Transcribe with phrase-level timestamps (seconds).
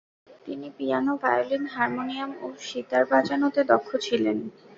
[0.45, 4.37] তিনি piano, violin, harmonium ও সিতার বাজানোতে দক্ষ ছিলেন।